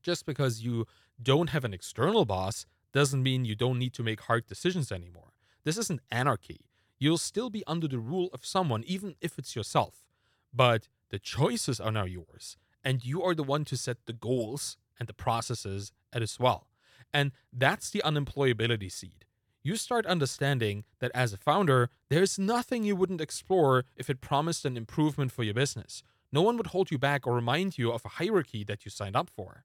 Just 0.02 0.26
because 0.26 0.62
you 0.62 0.86
don't 1.22 1.50
have 1.50 1.64
an 1.64 1.74
external 1.74 2.24
boss 2.24 2.66
doesn't 2.92 3.22
mean 3.22 3.44
you 3.44 3.54
don't 3.54 3.78
need 3.78 3.92
to 3.94 4.02
make 4.02 4.22
hard 4.22 4.46
decisions 4.46 4.90
anymore. 4.90 5.32
This 5.64 5.78
isn't 5.78 6.00
anarchy. 6.10 6.66
You'll 6.98 7.18
still 7.18 7.50
be 7.50 7.64
under 7.66 7.88
the 7.88 7.98
rule 7.98 8.30
of 8.32 8.46
someone, 8.46 8.84
even 8.86 9.16
if 9.20 9.38
it's 9.38 9.54
yourself. 9.54 10.04
But 10.52 10.88
the 11.10 11.18
choices 11.18 11.80
are 11.80 11.92
now 11.92 12.04
yours, 12.04 12.56
and 12.82 13.04
you 13.04 13.22
are 13.22 13.34
the 13.34 13.42
one 13.42 13.64
to 13.66 13.76
set 13.76 13.98
the 14.06 14.12
goals 14.12 14.76
and 14.98 15.08
the 15.08 15.14
processes 15.14 15.92
as 16.12 16.38
well. 16.38 16.68
And 17.12 17.32
that's 17.52 17.90
the 17.90 18.02
unemployability 18.04 18.90
seed. 18.90 19.24
You 19.62 19.76
start 19.76 20.06
understanding 20.06 20.84
that 21.00 21.10
as 21.14 21.32
a 21.32 21.36
founder, 21.38 21.90
there's 22.08 22.38
nothing 22.38 22.84
you 22.84 22.94
wouldn't 22.94 23.20
explore 23.20 23.84
if 23.96 24.08
it 24.08 24.20
promised 24.20 24.64
an 24.64 24.76
improvement 24.76 25.32
for 25.32 25.42
your 25.42 25.54
business. 25.54 26.02
No 26.30 26.42
one 26.42 26.56
would 26.56 26.68
hold 26.68 26.90
you 26.90 26.98
back 26.98 27.26
or 27.26 27.34
remind 27.34 27.76
you 27.76 27.90
of 27.90 28.04
a 28.04 28.10
hierarchy 28.10 28.62
that 28.64 28.84
you 28.84 28.90
signed 28.90 29.16
up 29.16 29.28
for. 29.28 29.64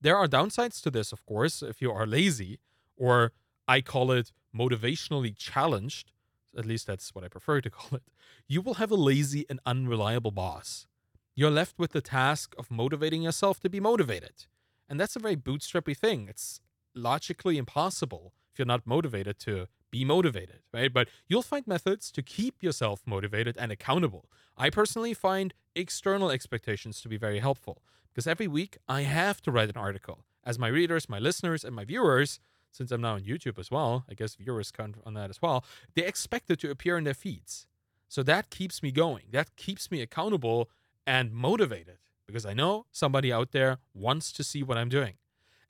There 0.00 0.16
are 0.16 0.26
downsides 0.26 0.82
to 0.82 0.90
this, 0.90 1.12
of 1.12 1.24
course, 1.26 1.62
if 1.62 1.82
you 1.82 1.92
are 1.92 2.06
lazy, 2.06 2.60
or 2.96 3.32
I 3.68 3.80
call 3.80 4.10
it 4.12 4.32
motivationally 4.54 5.36
challenged, 5.36 6.12
at 6.56 6.66
least 6.66 6.86
that's 6.86 7.14
what 7.14 7.24
I 7.24 7.28
prefer 7.28 7.60
to 7.60 7.70
call 7.78 7.96
it. 7.96 8.02
You 8.46 8.60
will 8.62 8.74
have 8.74 8.90
a 8.90 8.96
lazy 8.96 9.46
and 9.48 9.60
unreliable 9.66 10.30
boss. 10.30 10.86
You're 11.34 11.50
left 11.50 11.78
with 11.78 11.92
the 11.92 12.00
task 12.00 12.54
of 12.58 12.70
motivating 12.70 13.22
yourself 13.22 13.60
to 13.60 13.68
be 13.68 13.80
motivated. 13.80 14.46
And 14.88 14.98
that's 14.98 15.16
a 15.16 15.20
very 15.20 15.36
bootstrappy 15.36 15.96
thing. 15.96 16.28
It's 16.28 16.60
logically 16.94 17.58
impossible 17.58 18.32
if 18.52 18.58
you're 18.58 18.66
not 18.66 18.86
motivated 18.86 19.38
to 19.40 19.66
be 19.90 20.04
motivated, 20.04 20.60
right? 20.72 20.92
But 20.92 21.08
you'll 21.28 21.42
find 21.42 21.66
methods 21.66 22.10
to 22.12 22.22
keep 22.22 22.62
yourself 22.62 23.02
motivated 23.06 23.56
and 23.58 23.70
accountable. 23.70 24.30
I 24.56 24.70
personally 24.70 25.14
find 25.14 25.52
external 25.74 26.30
expectations 26.30 27.00
to 27.02 27.08
be 27.08 27.18
very 27.18 27.40
helpful 27.40 27.82
because 28.08 28.26
every 28.26 28.48
week 28.48 28.78
I 28.88 29.02
have 29.02 29.42
to 29.42 29.50
write 29.50 29.68
an 29.68 29.76
article. 29.76 30.24
As 30.44 30.58
my 30.58 30.68
readers, 30.68 31.08
my 31.08 31.18
listeners, 31.18 31.64
and 31.64 31.74
my 31.74 31.84
viewers, 31.84 32.40
since 32.76 32.92
I'm 32.92 33.00
now 33.00 33.14
on 33.14 33.22
YouTube 33.22 33.58
as 33.58 33.70
well, 33.70 34.04
I 34.10 34.14
guess 34.14 34.34
viewers 34.34 34.70
count 34.70 34.96
on 35.06 35.14
that 35.14 35.30
as 35.30 35.40
well, 35.40 35.64
they 35.94 36.04
expect 36.04 36.50
it 36.50 36.60
to 36.60 36.70
appear 36.70 36.98
in 36.98 37.04
their 37.04 37.14
feeds. 37.14 37.66
So 38.08 38.22
that 38.24 38.50
keeps 38.50 38.82
me 38.82 38.92
going. 38.92 39.24
That 39.32 39.56
keeps 39.56 39.90
me 39.90 40.02
accountable 40.02 40.70
and 41.06 41.32
motivated 41.32 41.98
because 42.26 42.44
I 42.44 42.52
know 42.52 42.86
somebody 42.92 43.32
out 43.32 43.52
there 43.52 43.78
wants 43.94 44.32
to 44.32 44.44
see 44.44 44.62
what 44.62 44.76
I'm 44.76 44.88
doing. 44.88 45.14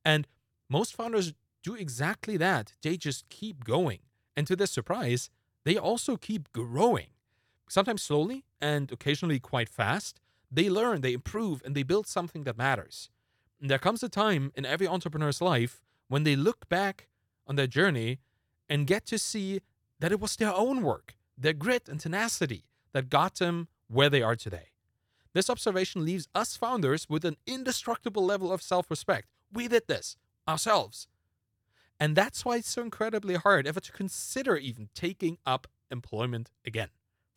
And 0.04 0.26
most 0.68 0.94
founders 0.94 1.32
do 1.62 1.74
exactly 1.74 2.36
that. 2.38 2.72
They 2.82 2.96
just 2.96 3.28
keep 3.28 3.64
going. 3.64 4.00
And 4.36 4.46
to 4.46 4.56
their 4.56 4.66
surprise, 4.66 5.30
they 5.64 5.76
also 5.76 6.16
keep 6.16 6.52
growing. 6.52 7.08
Sometimes 7.68 8.02
slowly 8.02 8.44
and 8.60 8.90
occasionally 8.92 9.40
quite 9.40 9.68
fast. 9.68 10.20
They 10.50 10.70
learn, 10.70 11.00
they 11.00 11.12
improve, 11.12 11.62
and 11.64 11.74
they 11.74 11.82
build 11.82 12.06
something 12.06 12.44
that 12.44 12.56
matters. 12.56 13.10
And 13.60 13.70
there 13.70 13.78
comes 13.78 14.02
a 14.02 14.08
time 14.08 14.52
in 14.54 14.64
every 14.64 14.86
entrepreneur's 14.86 15.40
life 15.40 15.82
when 16.08 16.24
they 16.24 16.36
look 16.36 16.68
back 16.68 17.08
on 17.46 17.56
their 17.56 17.66
journey 17.66 18.18
and 18.68 18.86
get 18.86 19.06
to 19.06 19.18
see 19.18 19.60
that 20.00 20.12
it 20.12 20.20
was 20.20 20.36
their 20.36 20.54
own 20.54 20.82
work, 20.82 21.14
their 21.36 21.52
grit 21.52 21.88
and 21.88 22.00
tenacity 22.00 22.64
that 22.92 23.08
got 23.10 23.36
them 23.36 23.68
where 23.88 24.10
they 24.10 24.22
are 24.22 24.36
today. 24.36 24.68
This 25.32 25.50
observation 25.50 26.04
leaves 26.04 26.28
us 26.34 26.56
founders 26.56 27.08
with 27.08 27.24
an 27.24 27.36
indestructible 27.46 28.24
level 28.24 28.52
of 28.52 28.62
self 28.62 28.90
respect. 28.90 29.28
We 29.52 29.68
did 29.68 29.86
this 29.86 30.16
ourselves. 30.48 31.08
And 31.98 32.14
that's 32.16 32.44
why 32.44 32.56
it's 32.56 32.70
so 32.70 32.82
incredibly 32.82 33.34
hard 33.34 33.66
ever 33.66 33.80
to 33.80 33.92
consider 33.92 34.56
even 34.56 34.88
taking 34.94 35.38
up 35.46 35.66
employment 35.90 36.50
again. 36.64 36.88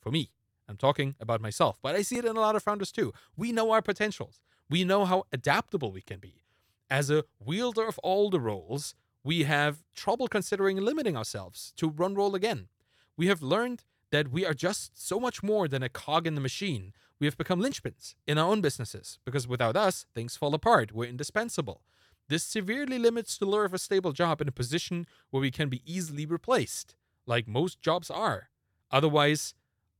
For 0.01 0.11
me, 0.11 0.31
I'm 0.67 0.77
talking 0.77 1.15
about 1.19 1.41
myself, 1.41 1.77
but 1.81 1.95
I 1.95 2.01
see 2.01 2.17
it 2.17 2.25
in 2.25 2.35
a 2.35 2.41
lot 2.41 2.55
of 2.55 2.63
founders 2.63 2.91
too. 2.91 3.13
We 3.35 3.51
know 3.51 3.71
our 3.71 3.81
potentials, 3.81 4.39
we 4.69 4.83
know 4.83 5.05
how 5.05 5.25
adaptable 5.31 5.91
we 5.91 6.01
can 6.01 6.19
be. 6.19 6.43
As 6.89 7.11
a 7.11 7.23
wielder 7.39 7.87
of 7.87 7.99
all 7.99 8.31
the 8.31 8.39
roles, 8.39 8.95
we 9.23 9.43
have 9.43 9.83
trouble 9.93 10.27
considering 10.27 10.77
limiting 10.77 11.15
ourselves 11.15 11.71
to 11.77 11.87
one 11.87 12.15
role 12.15 12.33
again. 12.33 12.67
We 13.15 13.27
have 13.27 13.43
learned 13.43 13.83
that 14.11 14.31
we 14.31 14.43
are 14.43 14.55
just 14.55 14.99
so 14.99 15.19
much 15.19 15.43
more 15.43 15.67
than 15.67 15.83
a 15.83 15.89
cog 15.89 16.25
in 16.25 16.33
the 16.33 16.41
machine. 16.41 16.93
We 17.19 17.27
have 17.27 17.37
become 17.37 17.61
linchpins 17.61 18.15
in 18.25 18.39
our 18.39 18.49
own 18.49 18.61
businesses 18.61 19.19
because 19.23 19.47
without 19.47 19.75
us, 19.75 20.07
things 20.15 20.35
fall 20.35 20.55
apart. 20.55 20.91
We're 20.91 21.09
indispensable. 21.09 21.83
This 22.27 22.43
severely 22.43 22.97
limits 22.97 23.37
the 23.37 23.45
lure 23.45 23.65
of 23.65 23.73
a 23.73 23.77
stable 23.77 24.11
job 24.11 24.41
in 24.41 24.47
a 24.47 24.51
position 24.51 25.05
where 25.29 25.41
we 25.41 25.51
can 25.51 25.69
be 25.69 25.83
easily 25.85 26.25
replaced, 26.25 26.95
like 27.27 27.47
most 27.47 27.81
jobs 27.81 28.09
are. 28.09 28.49
Otherwise, 28.89 29.53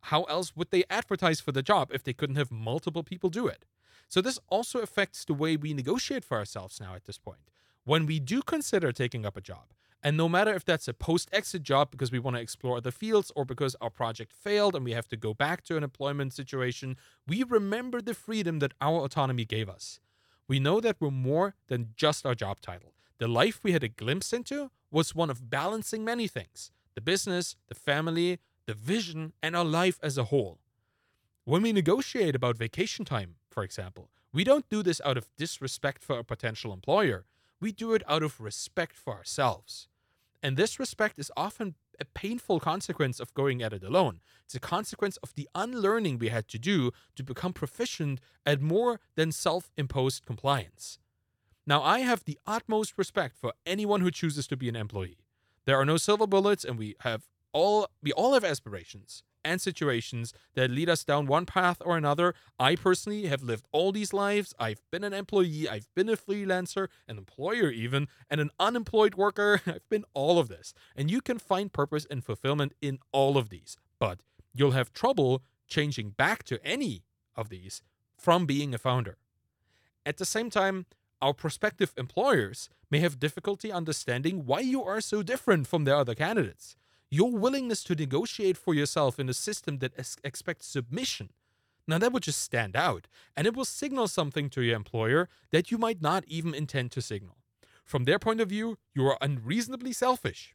how 0.03 0.24
else 0.24 0.55
would 0.55 0.72
they 0.72 0.86
advertise 0.89 1.39
for 1.39 1.51
the 1.51 1.62
job 1.62 1.91
if 1.93 2.03
they 2.03 2.13
couldn't 2.13 2.38
have 2.38 2.51
multiple 2.51 3.03
people 3.03 3.29
do 3.29 3.46
it? 3.48 3.65
So, 4.09 4.19
this 4.21 4.39
also 4.49 4.79
affects 4.79 5.23
the 5.23 5.33
way 5.33 5.55
we 5.55 5.73
negotiate 5.73 6.25
for 6.25 6.37
ourselves 6.37 6.81
now 6.81 6.95
at 6.95 7.05
this 7.05 7.17
point. 7.17 7.49
When 7.85 8.05
we 8.05 8.19
do 8.19 8.41
consider 8.41 8.91
taking 8.91 9.25
up 9.25 9.37
a 9.37 9.41
job, 9.41 9.67
and 10.03 10.17
no 10.17 10.27
matter 10.27 10.53
if 10.53 10.65
that's 10.65 10.87
a 10.87 10.93
post 10.93 11.29
exit 11.31 11.63
job 11.63 11.91
because 11.91 12.11
we 12.11 12.19
want 12.19 12.35
to 12.35 12.41
explore 12.41 12.77
other 12.77 12.91
fields 12.91 13.31
or 13.35 13.45
because 13.45 13.75
our 13.79 13.89
project 13.89 14.33
failed 14.33 14.75
and 14.75 14.83
we 14.83 14.91
have 14.91 15.07
to 15.09 15.17
go 15.17 15.33
back 15.33 15.63
to 15.63 15.77
an 15.77 15.83
employment 15.83 16.33
situation, 16.33 16.97
we 17.27 17.43
remember 17.43 18.01
the 18.01 18.13
freedom 18.13 18.59
that 18.59 18.73
our 18.81 18.99
autonomy 19.01 19.45
gave 19.45 19.69
us 19.69 19.99
we 20.49 20.59
know 20.59 20.81
that 20.81 20.97
we're 20.99 21.11
more 21.11 21.53
than 21.67 21.93
just 21.95 22.25
our 22.25 22.35
job 22.35 22.59
title. 22.59 22.91
The 23.19 23.27
life 23.27 23.59
we 23.63 23.71
had 23.71 23.83
a 23.83 23.87
glimpse 23.87 24.33
into 24.33 24.71
was 24.91 25.15
one 25.15 25.29
of 25.29 25.49
balancing 25.49 26.03
many 26.03 26.27
things 26.27 26.71
the 26.95 27.01
business, 27.01 27.55
the 27.67 27.75
family, 27.75 28.39
the 28.65 28.73
vision, 28.73 29.31
and 29.41 29.55
our 29.55 29.63
life 29.63 29.99
as 30.03 30.17
a 30.17 30.25
whole. 30.25 30.59
When 31.45 31.61
we 31.61 31.71
negotiate 31.71 32.35
about 32.35 32.57
vacation 32.57 33.05
time, 33.05 33.35
for 33.50 33.63
example, 33.63 34.10
we 34.32 34.44
don't 34.44 34.70
do 34.70 34.84
this 34.84 35.01
out 35.03 35.18
of 35.18 35.27
disrespect 35.38 36.03
for 36.03 36.20
a 36.20 36.24
potential 36.24 36.72
employer. 36.72 37.25
We 37.60 37.72
do 37.72 37.94
it 37.94 38.03
out 38.08 38.24
of 38.24 38.39
respect 38.39 38.96
for 38.96 39.13
ourselves. 39.13 39.88
And 40.41 40.56
this 40.56 40.79
respect 40.79 41.20
is 41.20 41.32
often 41.36 41.75
a 42.00 42.06
painful 42.06 42.60
consequence 42.60 43.20
of 43.20 43.34
going 43.34 43.62
at 43.62 43.74
it 43.74 43.84
alone. 43.84 44.22
It's 44.46 44.56
a 44.56 44.60
consequence 44.60 45.18
of 45.18 45.34
the 45.34 45.50
unlearning 45.53 46.18
we 46.18 46.29
had 46.29 46.48
to 46.50 46.60
do 46.60 46.91
to 47.15 47.24
become 47.24 47.51
proficient 47.51 48.22
at 48.46 48.62
more 48.62 49.01
than 49.15 49.32
self 49.32 49.70
imposed 49.75 50.25
compliance. 50.25 51.00
Now, 51.68 51.84
I 51.84 52.00
have 52.00 52.24
the 52.24 52.39
utmost 52.48 52.94
respect 52.98 53.36
for 53.38 53.53
anyone 53.65 54.01
who 54.01 54.12
chooses 54.12 54.48
to 54.48 54.58
be 54.58 54.70
an 54.70 54.75
employee. 54.75 55.25
There 55.65 55.77
are 55.77 55.86
no 55.86 55.98
silver 55.98 56.25
bullets, 56.25 56.63
and 56.63 56.79
we 56.79 56.96
have 57.01 57.27
all 57.53 57.88
we 58.01 58.12
all 58.12 58.34
have 58.34 58.44
aspirations 58.44 59.24
and 59.44 59.62
situations 59.62 60.34
that 60.56 60.70
lead 60.70 60.89
us 60.89 61.03
down 61.03 61.25
one 61.25 61.46
path 61.46 61.82
or 61.86 61.98
another. 61.98 62.34
I 62.60 62.75
personally 62.75 63.27
have 63.27 63.44
lived 63.44 63.65
all 63.72 63.91
these 63.91 64.13
lives. 64.13 64.53
I've 64.60 64.82
been 64.91 65.03
an 65.03 65.13
employee, 65.13 65.68
I've 65.70 65.88
been 65.96 66.10
a 66.10 66.18
freelancer, 66.18 66.88
an 67.08 67.18
employer, 67.18 67.70
even, 67.70 68.08
and 68.29 68.41
an 68.41 68.51
unemployed 68.60 69.15
worker. 69.15 69.62
I've 69.68 69.88
been 69.89 70.06
all 70.13 70.39
of 70.39 70.50
this. 70.50 70.74
And 70.96 71.10
you 71.10 71.22
can 71.22 71.39
find 71.39 71.72
purpose 71.72 72.06
and 72.10 72.24
fulfillment 72.24 72.74
in 72.82 73.00
all 73.12 73.38
of 73.38 73.50
these. 73.50 73.77
But 74.00 74.20
you'll 74.53 74.72
have 74.72 74.94
trouble 74.94 75.41
changing 75.68 76.12
back 76.12 76.44
to 76.44 76.63
any 76.65 77.03
of 77.36 77.50
these 77.50 77.82
from 78.18 78.46
being 78.46 78.74
a 78.74 78.77
founder. 78.77 79.18
At 80.06 80.18
the 80.18 80.25
same 80.25 80.50
time, 80.50 80.86
our 81.22 81.34
prospective 81.34 81.94
employers 81.98 82.70
may 82.89 83.00
have 83.00 83.20
difficulty 83.20 83.72
understanding 83.72 84.46
why 84.46 84.62
you 84.62 84.84
are 84.84 85.01
so 85.01 85.22
different 85.22 85.68
from 85.68 85.84
their 85.84 85.96
other 85.96 86.15
candidates 86.15 86.75
your 87.09 87.31
willingness 87.31 87.83
to 87.85 87.95
negotiate 87.95 88.57
for 88.57 88.73
yourself 88.73 89.19
in 89.19 89.29
a 89.29 89.33
system 89.33 89.79
that 89.79 89.93
expects 90.23 90.67
submission. 90.67 91.29
Now, 91.87 91.97
that 91.97 92.13
would 92.13 92.23
just 92.23 92.41
stand 92.41 92.75
out, 92.75 93.07
and 93.35 93.47
it 93.47 93.55
will 93.55 93.65
signal 93.65 94.07
something 94.07 94.49
to 94.51 94.61
your 94.61 94.75
employer 94.75 95.27
that 95.49 95.71
you 95.71 95.77
might 95.79 96.01
not 96.01 96.23
even 96.27 96.53
intend 96.53 96.91
to 96.91 97.01
signal. 97.01 97.37
From 97.83 98.03
their 98.03 98.19
point 98.19 98.41
of 98.41 98.49
view, 98.49 98.77
you 98.93 99.07
are 99.07 99.17
unreasonably 99.21 99.91
selfish. 99.91 100.53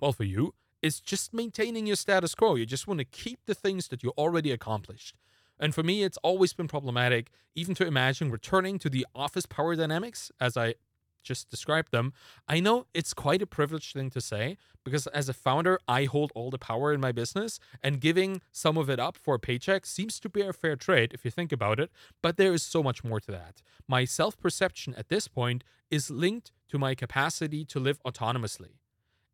Well, 0.00 0.12
for 0.12 0.22
you, 0.22 0.54
it's 0.80 1.00
just 1.00 1.34
maintaining 1.34 1.86
your 1.86 1.96
status 1.96 2.36
quo. 2.36 2.54
You 2.54 2.66
just 2.66 2.86
want 2.86 2.98
to 2.98 3.04
keep 3.04 3.40
the 3.46 3.54
things 3.54 3.88
that 3.88 4.04
you 4.04 4.10
already 4.10 4.52
accomplished. 4.52 5.16
And 5.58 5.74
for 5.74 5.82
me, 5.82 6.04
it's 6.04 6.18
always 6.18 6.52
been 6.52 6.68
problematic, 6.68 7.30
even 7.56 7.74
to 7.76 7.86
imagine 7.86 8.30
returning 8.30 8.78
to 8.80 8.88
the 8.88 9.06
office 9.14 9.46
power 9.46 9.74
dynamics, 9.74 10.30
as 10.40 10.56
I 10.56 10.74
just 11.22 11.50
described 11.50 11.92
them. 11.92 12.12
I 12.48 12.60
know 12.60 12.86
it's 12.94 13.14
quite 13.14 13.42
a 13.42 13.46
privileged 13.46 13.94
thing 13.94 14.10
to 14.10 14.20
say 14.20 14.56
because 14.84 15.06
as 15.08 15.28
a 15.28 15.32
founder, 15.32 15.78
I 15.86 16.04
hold 16.04 16.32
all 16.34 16.50
the 16.50 16.58
power 16.58 16.92
in 16.92 17.00
my 17.00 17.12
business, 17.12 17.58
and 17.82 18.00
giving 18.00 18.42
some 18.50 18.76
of 18.76 18.90
it 18.90 18.98
up 18.98 19.16
for 19.16 19.34
a 19.34 19.38
paycheck 19.38 19.86
seems 19.86 20.18
to 20.20 20.28
be 20.28 20.40
a 20.40 20.52
fair 20.52 20.76
trade 20.76 21.12
if 21.12 21.24
you 21.24 21.30
think 21.30 21.52
about 21.52 21.78
it. 21.78 21.90
But 22.20 22.36
there 22.36 22.52
is 22.52 22.62
so 22.62 22.82
much 22.82 23.04
more 23.04 23.20
to 23.20 23.30
that. 23.30 23.62
My 23.86 24.04
self 24.04 24.38
perception 24.38 24.94
at 24.96 25.08
this 25.08 25.28
point 25.28 25.64
is 25.90 26.10
linked 26.10 26.52
to 26.68 26.78
my 26.78 26.94
capacity 26.94 27.64
to 27.66 27.78
live 27.78 28.02
autonomously. 28.04 28.78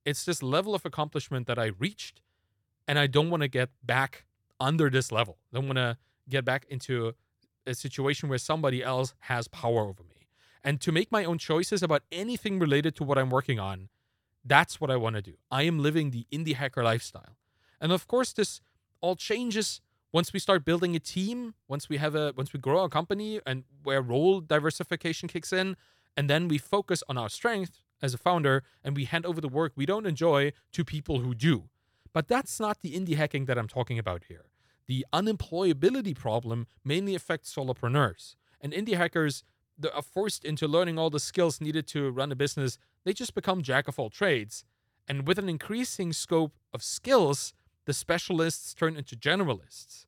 It's 0.05 0.25
this 0.25 0.43
level 0.43 0.75
of 0.75 0.85
accomplishment 0.85 1.47
that 1.47 1.59
I 1.59 1.73
reached, 1.79 2.21
and 2.87 2.99
I 2.99 3.07
don't 3.07 3.31
want 3.31 3.43
to 3.43 3.49
get 3.49 3.71
back 3.83 4.25
under 4.61 4.91
this 4.91 5.13
level. 5.13 5.39
I 5.53 5.57
don't 5.57 5.67
want 5.67 5.79
to 5.79 5.97
get 6.29 6.45
back 6.45 6.67
into 6.69 7.15
a 7.67 7.75
situation 7.75 8.29
where 8.29 8.39
somebody 8.39 8.83
else 8.83 9.15
has 9.21 9.49
power 9.49 9.83
over 9.83 10.03
me 10.03 10.18
and 10.65 10.81
to 10.81 10.93
make 10.93 11.11
my 11.11 11.25
own 11.25 11.39
choices 11.39 11.83
about 11.83 12.03
anything 12.11 12.59
related 12.59 12.95
to 12.97 13.05
what 13.05 13.19
I'm 13.19 13.31
working 13.31 13.59
on. 13.59 13.89
That's 14.45 14.81
what 14.81 14.91
I 14.91 14.97
want 14.97 15.17
to 15.17 15.23
do. 15.23 15.35
I 15.51 15.63
am 15.63 15.79
living 15.79 16.11
the 16.11 16.27
indie 16.33 16.55
hacker 16.55 16.83
lifestyle. 16.83 17.37
And 17.81 17.93
of 17.93 18.07
course, 18.07 18.33
this 18.33 18.61
all 19.01 19.17
changes 19.17 19.81
once 20.13 20.33
we 20.33 20.39
start 20.39 20.65
building 20.65 20.97
a 20.97 20.99
team, 20.99 21.55
once 21.69 21.89
we 21.89 21.99
have 21.99 22.15
a 22.15 22.33
once 22.37 22.53
we 22.53 22.59
grow 22.59 22.81
our 22.81 22.89
company 22.89 23.41
and 23.47 23.65
where 23.83 24.01
role 24.01 24.41
diversification 24.41 25.29
kicks 25.29 25.53
in, 25.53 25.77
and 26.17 26.31
then 26.31 26.49
we 26.49 26.59
focus 26.59 27.03
on 27.09 27.19
our 27.19 27.29
strength 27.29 27.83
as 28.01 28.15
a 28.15 28.19
founder 28.19 28.63
and 28.83 28.97
we 28.97 29.05
hand 29.05 29.27
over 29.27 29.41
the 29.41 29.49
work 29.49 29.73
we 29.77 29.87
don't 29.87 30.07
enjoy 30.07 30.53
to 30.73 30.85
people 30.85 31.21
who 31.21 31.35
do. 31.35 31.69
But 32.13 32.29
that's 32.29 32.59
not 32.59 32.81
the 32.81 32.95
indie 32.95 33.17
hacking 33.17 33.45
that 33.47 33.59
I'm 33.59 33.69
talking 33.69 33.99
about 33.99 34.25
here. 34.29 34.47
The 34.87 35.05
unemployability 35.13 36.17
problem 36.17 36.67
mainly 36.83 37.15
affects 37.15 37.55
solopreneurs. 37.55 38.37
And 38.61 38.73
indie 38.73 38.97
hackers 38.97 39.45
are 39.85 39.99
uh, 39.99 40.03
forced 40.03 40.45
into 40.45 40.67
learning 40.67 40.99
all 40.99 41.11
the 41.11 41.21
skills 41.21 41.61
needed 41.61 41.87
to 41.89 42.11
run 42.11 42.33
a 42.33 42.37
business, 42.37 42.79
they 43.05 43.13
just 43.13 43.35
become 43.35 43.63
jack 43.63 43.89
of 43.89 43.99
all 43.99 44.11
trades. 44.11 44.65
And 45.09 45.27
with 45.27 45.39
an 45.39 45.49
increasing 45.49 46.13
scope 46.13 46.55
of 46.73 46.83
skills, 46.83 47.55
the 47.87 47.93
specialists 47.95 48.75
turn 48.75 48.97
into 48.97 49.17
generalists. 49.17 50.05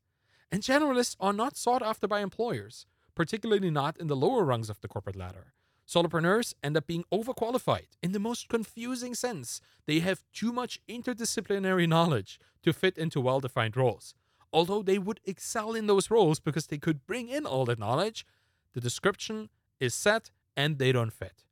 And 0.53 0.62
generalists 0.62 1.17
are 1.21 1.33
not 1.33 1.57
sought 1.57 1.83
after 1.83 2.09
by 2.09 2.21
employers, 2.21 2.87
particularly 3.15 3.71
not 3.71 3.97
in 3.99 4.09
the 4.09 4.17
lower 4.17 4.45
rungs 4.45 4.69
of 4.69 4.81
the 4.81 4.89
corporate 4.89 5.17
ladder. 5.17 5.55
Solopreneurs 5.87 6.55
end 6.62 6.77
up 6.77 6.87
being 6.87 7.05
overqualified 7.12 7.89
in 8.03 8.12
the 8.12 8.21
most 8.21 8.49
confusing 8.49 9.15
sense. 9.15 9.61
They 9.87 10.00
have 10.00 10.25
too 10.33 10.53
much 10.53 10.81
interdisciplinary 10.89 11.89
knowledge 11.89 12.39
to 12.62 12.73
fit 12.73 12.97
into 12.97 13.21
well 13.21 13.41
defined 13.41 13.77
roles. 13.77 14.15
Although 14.53 14.83
they 14.83 14.99
would 14.99 15.21
excel 15.25 15.75
in 15.75 15.87
those 15.87 16.11
roles 16.11 16.39
because 16.39 16.67
they 16.67 16.79
could 16.79 17.07
bring 17.07 17.29
in 17.29 17.47
all 17.47 17.65
that 17.65 17.79
knowledge, 17.79 18.27
the 18.73 18.81
description 18.81 19.49
is 19.81 19.95
set 19.95 20.31
and 20.57 20.79
they 20.79 20.93
don't 20.93 21.13
fit. 21.13 21.45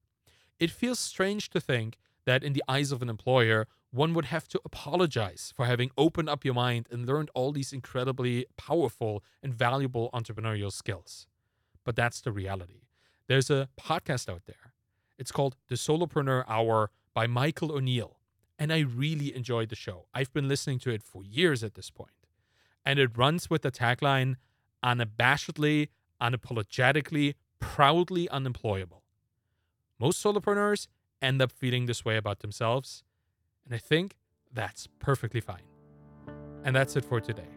It 0.61 0.71
feels 0.71 0.99
strange 0.99 1.51
to 1.51 1.61
think 1.61 1.99
that 2.27 2.45
in 2.45 2.53
the 2.53 2.65
eyes 2.69 2.93
of 2.93 3.01
an 3.01 3.09
employer, 3.09 3.67
one 3.91 4.13
would 4.13 4.27
have 4.27 4.49
to 4.49 4.61
apologize 4.65 5.53
for 5.57 5.65
having 5.65 5.91
opened 5.97 6.29
up 6.29 6.45
your 6.45 6.55
mind 6.55 6.87
and 6.91 7.07
learned 7.07 7.31
all 7.35 7.53
these 7.53 7.73
incredibly 7.73 8.45
powerful 8.57 9.25
and 9.43 9.55
valuable 9.55 10.11
entrepreneurial 10.13 10.71
skills. 10.71 11.27
But 11.85 11.97
that's 11.97 12.21
the 12.21 12.33
reality. 12.33 12.83
There's 13.29 13.51
a 13.51 13.69
podcast 13.81 14.29
out 14.29 14.43
there. 14.47 14.75
It's 15.19 15.33
called 15.33 15.57
The 15.69 15.77
Solopreneur 15.77 16.45
Hour 16.47 16.91
by 17.15 17.27
Michael 17.27 17.73
O'Neill. 17.73 18.19
And 18.59 18.73
I 18.73 18.81
really 18.81 19.35
enjoyed 19.35 19.69
the 19.71 19.77
show. 19.77 20.07
I've 20.13 20.33
been 20.33 20.49
listening 20.49 20.81
to 20.81 20.91
it 20.91 21.03
for 21.03 21.25
years 21.25 21.65
at 21.65 21.75
this 21.75 21.91
point. 21.91 22.11
And 22.85 22.99
it 22.99 23.17
runs 23.17 23.49
with 23.49 23.63
the 23.63 23.71
tagline 23.71 24.37
unabashedly, 24.85 25.89
unapologetically, 26.21 27.35
proudly 27.61 28.29
unemployable. 28.29 29.03
Most 29.99 30.23
solopreneurs 30.23 30.87
end 31.21 31.43
up 31.43 31.51
feeling 31.51 31.87
this 31.87 32.05
way 32.05 32.17
about 32.17 32.41
themselves, 32.41 33.03
and 33.65 33.75
I 33.75 33.79
think 33.79 34.17
that's 34.53 34.87
perfectly 34.99 35.41
fine. 35.41 35.63
And 36.65 36.75
that's 36.75 36.97
it 36.97 37.05
for 37.05 37.21
today. 37.21 37.49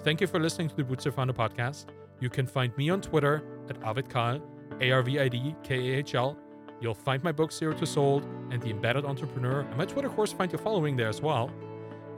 Thank 0.00 0.20
you 0.20 0.26
for 0.26 0.40
listening 0.40 0.68
to 0.68 0.76
the 0.76 0.84
Bootstrap 0.84 1.14
Founder 1.14 1.32
podcast. 1.32 1.86
You 2.20 2.28
can 2.28 2.46
find 2.46 2.76
me 2.76 2.90
on 2.90 3.00
Twitter 3.00 3.42
at 3.68 3.82
Arvid 3.82 4.08
Kahl, 4.08 4.40
A 4.80 4.90
R 4.90 5.02
V 5.02 5.18
I 5.18 5.28
D 5.28 5.54
K 5.62 5.94
A 5.94 5.98
H 5.98 6.14
L. 6.14 6.36
You'll 6.80 6.94
find 6.94 7.22
my 7.22 7.30
book 7.30 7.52
Zero 7.52 7.72
to 7.74 7.86
Sold 7.86 8.24
and 8.50 8.60
The 8.60 8.70
Embedded 8.70 9.04
Entrepreneur, 9.04 9.60
and 9.60 9.76
my 9.76 9.84
Twitter 9.84 10.08
course 10.08 10.32
find 10.32 10.50
you 10.50 10.58
following 10.58 10.96
there 10.96 11.08
as 11.08 11.20
well. 11.20 11.50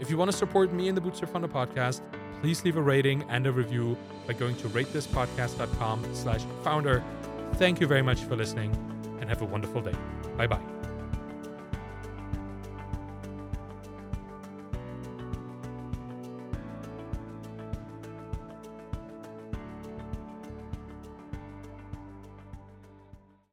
If 0.01 0.11
you 0.11 0.17
want 0.17 0.31
to 0.31 0.37
support 0.37 0.73
me 0.73 0.89
in 0.89 0.95
the 0.95 1.01
Bootstrap 1.01 1.31
Founder 1.31 1.49
podcast, 1.49 2.01
please 2.45 2.63
leave 2.63 2.77
a 2.77 2.83
rating 2.83 3.25
and 3.31 3.47
a 3.47 3.51
review 3.51 3.97
by 4.27 4.35
going 4.35 4.55
to 4.55 4.69
ratethispodcast.com 4.69 6.15
slash 6.15 6.43
founder. 6.63 7.03
Thank 7.55 7.81
you 7.81 7.87
very 7.87 8.03
much 8.03 8.21
for 8.21 8.37
listening 8.37 8.71
and 9.19 9.31
have 9.31 9.41
a 9.41 9.47
wonderful 9.47 9.81
day. 9.81 9.95
Bye 10.37 10.49
bye. 10.49 10.74